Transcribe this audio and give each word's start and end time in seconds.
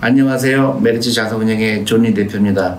안녕하세요. 0.00 0.78
메리츠 0.80 1.12
자산운용의 1.12 1.84
존니 1.84 2.14
대표입니다. 2.14 2.78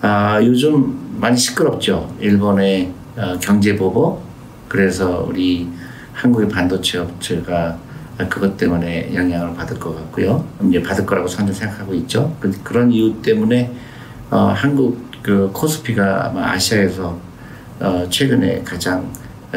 아, 0.00 0.40
요즘 0.42 1.16
많이 1.20 1.38
시끄럽죠. 1.38 2.12
일본의 2.18 2.92
어, 3.16 3.38
경제보복. 3.40 4.20
그래서 4.66 5.24
우리 5.28 5.68
한국의 6.12 6.48
반도체 6.48 6.98
업체가 6.98 7.78
그것 8.28 8.56
때문에 8.56 9.14
영향을 9.14 9.54
받을 9.54 9.78
것 9.78 9.94
같고요. 9.94 10.44
이제 10.64 10.82
받을 10.82 11.06
거라고 11.06 11.28
사람들 11.28 11.54
생각하고 11.54 11.94
있죠. 11.94 12.36
그, 12.40 12.50
그런 12.64 12.90
이유 12.90 13.22
때문에 13.22 13.72
어, 14.32 14.52
한국 14.52 15.08
그 15.22 15.50
코스피가 15.52 16.26
아마 16.26 16.50
아시아에서 16.50 17.16
어, 17.78 18.06
최근에 18.10 18.62
가장 18.64 19.08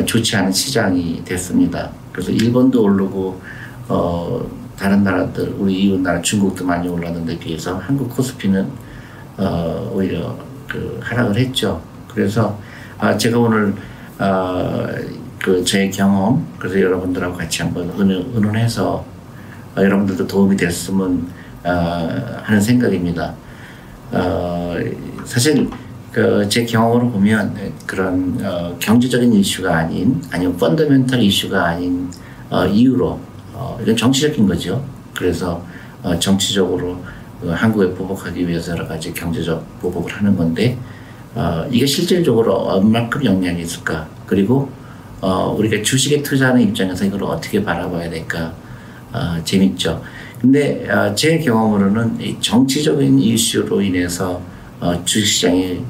좋지 0.06 0.36
않은 0.36 0.52
시장이 0.52 1.24
됐습니다. 1.26 1.90
그래서 2.12 2.32
일본도 2.32 2.84
오르고 2.84 3.42
어, 3.88 4.63
다른 4.84 5.02
나라들 5.02 5.56
우리 5.58 5.76
이웃 5.86 6.02
나라 6.02 6.22
중국도 6.22 6.66
많이 6.66 6.90
올랐는데 6.90 7.40
비해서 7.40 7.78
한국 7.78 8.10
코스피는 8.10 8.68
어, 9.38 9.90
오히려 9.96 10.38
그 10.68 11.00
하락을 11.02 11.38
했죠. 11.38 11.82
그래서 12.14 12.60
아, 12.98 13.16
제가 13.16 13.40
오늘 13.40 13.74
어, 14.20 14.86
그제 15.42 15.90
경험 15.90 16.46
그래서 16.60 16.82
여러분들하고 16.82 17.38
같이 17.38 17.62
한번 17.62 17.94
의논, 17.96 18.30
의논해서 18.36 19.06
어, 19.78 19.82
여러분들도 19.82 20.28
도움이 20.28 20.58
됐으면 20.58 21.30
어, 21.64 22.42
하는 22.44 22.60
생각입니다. 22.60 23.36
어, 24.12 24.76
사실 25.24 25.70
그 26.12 26.46
제 26.50 26.66
경험으로 26.66 27.10
보면 27.10 27.56
그런 27.88 28.38
어, 28.44 28.76
경제적인 28.80 29.32
이슈가 29.32 29.78
아닌 29.78 30.22
아니면 30.30 30.58
펀더멘털 30.58 31.22
이슈가 31.22 31.68
아닌 31.68 32.12
어, 32.50 32.66
이유로 32.66 33.32
어, 33.64 33.80
이건 33.82 33.96
정치적인 33.96 34.46
거죠. 34.46 34.84
그래서 35.16 35.66
어, 36.02 36.20
정치적으로 36.20 37.02
어, 37.42 37.52
한국에 37.52 37.94
보복하기 37.94 38.46
위해서 38.46 38.74
여러 38.74 38.86
가지 38.86 39.14
경제적 39.14 39.80
보복을 39.80 40.12
하는 40.12 40.36
건데 40.36 40.78
어, 41.34 41.66
이게 41.72 41.86
실질적으로 41.86 42.54
얼마큼 42.54 43.24
영향이 43.24 43.62
있을까? 43.62 44.08
그리고 44.28 44.70
어, 45.22 45.56
우리가 45.58 45.82
주식에 45.82 46.22
투자하는 46.22 46.62
입장에서 46.62 47.06
이걸 47.06 47.24
어떻게 47.24 47.64
바라봐야 47.64 48.10
될까? 48.10 48.54
어, 49.14 49.42
재밌죠. 49.46 50.04
근데 50.42 50.86
어, 50.90 51.16
제 51.16 51.38
경험으로는 51.40 52.20
이 52.20 52.36
정치적인 52.42 53.18
이슈로 53.18 53.82
인해서 53.82 54.42
어, 54.82 55.06
주식시장이 55.06 55.82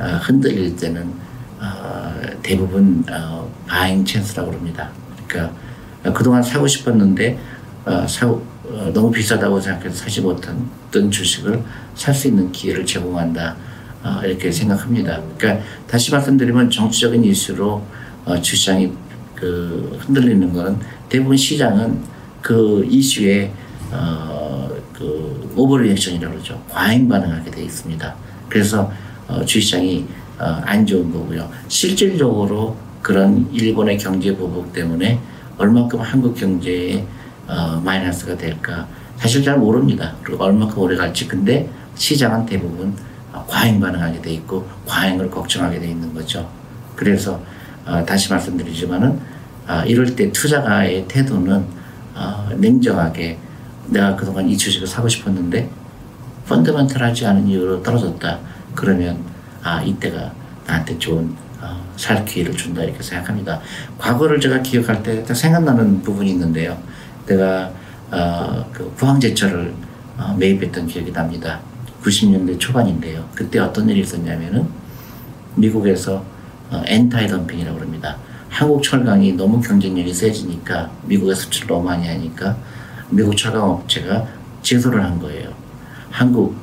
어, 0.00 0.04
흔들릴 0.22 0.74
때는 0.74 1.12
어, 1.60 2.12
대부분 2.42 3.04
어, 3.08 3.48
buying 3.68 4.04
chance라고 4.04 4.50
합니다. 4.50 4.90
그러니까 5.28 5.54
그동안 6.14 6.42
사고 6.42 6.66
싶었는데 6.66 7.38
어, 7.84 8.06
사고 8.06 8.42
어, 8.64 8.90
너무 8.94 9.10
비싸다고 9.10 9.60
생각해서 9.60 9.96
사지 9.96 10.20
못했던 10.20 11.10
주식을 11.10 11.62
살 11.94 12.14
수 12.14 12.28
있는 12.28 12.50
기회를 12.52 12.86
제공한다 12.86 13.56
어, 14.02 14.20
이렇게 14.24 14.50
생각합니다. 14.50 15.20
그러니까 15.36 15.64
다시 15.86 16.10
말씀드리면 16.12 16.70
정치적인 16.70 17.24
이슈로 17.24 17.82
어, 18.24 18.40
주식시장이 18.40 18.92
그 19.34 19.98
흔들리는 20.00 20.52
것은 20.52 20.78
대부분 21.08 21.36
시장은 21.36 22.00
그 22.40 22.86
이슈에 22.88 23.52
어, 23.92 24.70
그 24.94 25.52
overreaction이라고 25.56 26.34
그러죠. 26.34 26.62
과잉 26.70 27.08
반응하게 27.08 27.50
되어 27.50 27.64
있습니다. 27.64 28.14
그래서 28.48 28.90
어, 29.28 29.44
주시장이 29.44 30.06
어, 30.38 30.44
안 30.64 30.86
좋은 30.86 31.12
거고요. 31.12 31.50
실질적으로 31.68 32.76
그런 33.02 33.48
일본의 33.52 33.98
경제 33.98 34.34
보복 34.34 34.72
때문에 34.72 35.18
얼마큼 35.60 36.00
한국 36.00 36.34
경제에 36.34 37.04
어, 37.46 37.80
마이너스가 37.84 38.36
될까 38.36 38.86
사실 39.18 39.44
잘 39.44 39.58
모릅니다. 39.58 40.14
그리고 40.22 40.44
얼마큼 40.44 40.78
오래 40.78 40.96
갈지 40.96 41.28
근데 41.28 41.68
시장은 41.96 42.46
대부분 42.46 42.94
과잉 43.46 43.78
반응하게 43.78 44.22
돼 44.22 44.32
있고 44.34 44.66
과잉을 44.86 45.30
걱정하게 45.30 45.78
돼 45.80 45.88
있는 45.90 46.14
거죠. 46.14 46.48
그래서 46.96 47.42
어, 47.84 48.02
다시 48.06 48.30
말씀드리지만은 48.30 49.20
어, 49.68 49.82
이럴 49.86 50.16
때 50.16 50.32
투자가의 50.32 51.06
태도는 51.06 51.64
어, 52.14 52.48
냉정하게 52.56 53.38
내가 53.88 54.16
그동안 54.16 54.48
이 54.48 54.56
주식을 54.56 54.86
사고 54.86 55.08
싶었는데 55.08 55.68
펀더멘털하지 56.48 57.26
않은 57.26 57.48
이유로 57.48 57.82
떨어졌다. 57.82 58.38
그러면 58.74 59.18
아 59.62 59.82
이때가 59.82 60.32
나한테 60.66 60.98
좋은 60.98 61.36
살 61.96 62.24
기회를 62.24 62.56
준다 62.56 62.82
이렇게 62.82 63.02
생각합니다. 63.02 63.60
과거를 63.98 64.40
제가 64.40 64.62
기억할 64.62 65.02
때 65.02 65.22
생각나는 65.34 66.02
부분이 66.02 66.30
있는데요. 66.30 66.78
내가 67.26 67.70
어, 68.10 68.66
그 68.72 68.90
포항제철을 68.96 69.72
어, 70.18 70.34
매입했던 70.38 70.86
기억이 70.86 71.12
납니다. 71.12 71.60
90년대 72.02 72.58
초반인데요. 72.58 73.28
그때 73.34 73.58
어떤 73.58 73.88
일이 73.88 74.00
있었냐면은 74.00 74.66
미국에서 75.54 76.24
어, 76.70 76.82
엔타이 76.86 77.28
덤핑이라고 77.28 77.78
그럽니다. 77.78 78.16
한국 78.48 78.82
철강이 78.82 79.34
너무 79.34 79.60
경쟁력이 79.60 80.12
세지니까 80.12 80.90
미국에 81.04 81.34
수출 81.34 81.66
너무 81.66 81.84
많이 81.84 82.08
하니까 82.08 82.56
미국 83.10 83.36
철강 83.36 83.62
업체가 83.62 84.26
제소를 84.62 85.04
한 85.04 85.18
거예요. 85.18 85.52
한국 86.10 86.56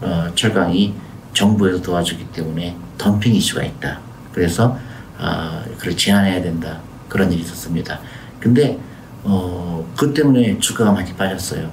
어, 0.00 0.28
철강이 0.34 0.94
정부에서 1.32 1.82
도와주기 1.82 2.26
때문에 2.32 2.76
덤핑 2.98 3.34
이슈가 3.34 3.64
있다. 3.64 4.07
그래서 4.38 4.78
아, 5.18 5.64
그걸 5.78 5.96
제한해야 5.96 6.40
된다. 6.40 6.78
그런 7.08 7.32
일이 7.32 7.42
있었습니다. 7.42 7.98
근데 8.38 8.78
어, 9.24 9.84
그 9.96 10.14
때문에 10.14 10.60
주가가 10.60 10.92
많이 10.92 11.12
빠졌어요. 11.12 11.68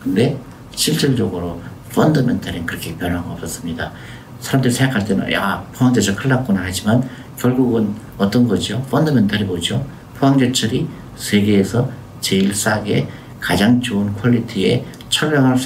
근데 0.00 0.38
실질적으로 0.76 1.60
펀더멘탈은 1.92 2.66
그렇게 2.66 2.96
변화가 2.96 3.32
없었습니다. 3.32 3.90
사람들이 4.38 4.72
생각할 4.72 5.04
때는 5.04 5.32
야 5.32 5.66
포항제철 5.74 6.14
큰일 6.14 6.36
났구나 6.36 6.62
하지만 6.64 7.02
결국은 7.36 7.92
어떤 8.16 8.46
거죠? 8.46 8.80
펀더멘탈이 8.90 9.42
뭐죠? 9.42 9.84
포항제철이 10.14 10.86
세계에서 11.16 11.90
제일 12.20 12.54
싸게 12.54 13.08
가장 13.40 13.80
좋은 13.80 14.14
퀄리티의 14.14 14.84
철량을 15.08 15.56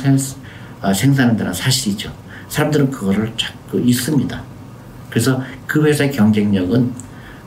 어, 0.81 0.95
생산한다는 0.95 1.53
사실이죠. 1.53 2.11
사람들은 2.49 2.91
그거를 2.91 3.35
자꾸 3.37 3.79
있습니다. 3.81 4.58
그래서 5.11 5.41
그 5.67 5.85
회사의 5.85 6.13
경쟁력은 6.13 6.93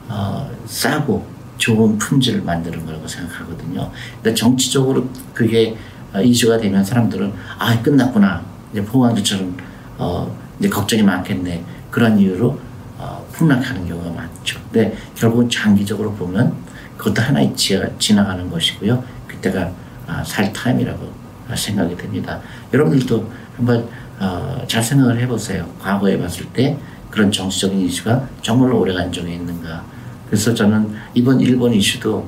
어, 0.09 0.49
싸고 0.65 1.25
좋은 1.57 1.97
품질을 1.97 2.41
만드는 2.41 2.85
거라고 2.85 3.07
생각하거든요. 3.07 3.91
근데 4.15 4.33
정치적으로 4.33 5.07
그게 5.33 5.77
어, 6.13 6.21
이슈가 6.21 6.57
되면 6.57 6.83
사람들은 6.83 7.31
아 7.57 7.81
끝났구나 7.81 8.43
이제 8.71 8.83
포항주처럼 8.83 9.55
어, 9.97 10.35
이제 10.59 10.69
걱정이 10.69 11.03
많겠네 11.03 11.63
그런 11.89 12.17
이유로 12.17 12.59
어, 12.97 13.25
폭락하는 13.33 13.87
경우가 13.87 14.11
많죠. 14.11 14.59
근데 14.71 14.95
결국은 15.15 15.49
장기적으로 15.49 16.13
보면 16.13 16.53
그것도 16.97 17.21
하나의 17.21 17.55
지하, 17.55 17.87
지나가는 17.97 18.49
것이고요. 18.49 19.03
그때가 19.27 19.71
아, 20.07 20.23
살 20.23 20.51
타임이라고 20.51 21.11
생각이 21.55 21.95
됩니다. 21.97 22.39
여러분들도 22.73 23.31
한번 23.57 23.87
어, 24.19 24.63
잘 24.67 24.83
생각을 24.83 25.19
해보세요. 25.19 25.67
과거에 25.79 26.17
봤을 26.17 26.45
때 26.53 26.77
그런 27.11 27.31
정치적인 27.31 27.81
이슈가 27.81 28.27
정말로 28.41 28.79
오래간 28.79 29.11
적이 29.11 29.33
있는가. 29.33 29.83
그래서 30.27 30.53
저는 30.53 30.95
이번 31.13 31.41
일본 31.41 31.73
이슈도 31.73 32.27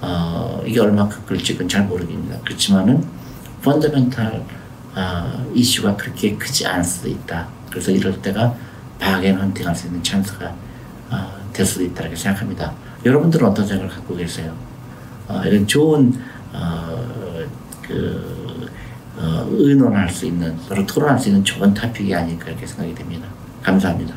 어, 0.00 0.62
이게 0.66 0.80
얼마큼 0.80 1.24
끌지는 1.26 1.68
잘 1.68 1.84
모르겠습니다. 1.84 2.38
그렇지만은 2.44 3.04
펀더멘탈 3.62 4.44
어, 4.96 5.52
이슈가 5.54 5.96
그렇게 5.96 6.34
크지 6.36 6.66
않을 6.66 6.82
수도 6.82 7.08
있다. 7.08 7.46
그래서 7.70 7.90
이럴 7.90 8.20
때가 8.20 8.54
바겐 8.98 9.38
헌팅할 9.38 9.76
수 9.76 9.86
있는 9.86 10.02
찬스가 10.02 10.54
어, 11.10 11.32
될 11.52 11.66
수도 11.66 11.84
있다고 11.84 12.16
생각합니다. 12.16 12.72
여러분들은 13.04 13.46
어떤 13.46 13.66
생각을 13.66 13.90
갖고 13.92 14.16
계세요? 14.16 14.54
어, 15.28 15.42
이런 15.44 15.66
좋은 15.66 16.12
어, 16.52 17.44
그 17.82 18.68
어, 19.16 19.46
의논할 19.50 20.08
수 20.08 20.26
있는 20.26 20.56
서로 20.66 20.86
토론할 20.86 21.18
수 21.18 21.28
있는 21.28 21.44
좋은 21.44 21.74
타픽이 21.74 22.14
아닐까 22.14 22.48
이렇게 22.48 22.66
생각이 22.66 22.94
됩니다. 22.94 23.28
감사합니다. 23.62 24.14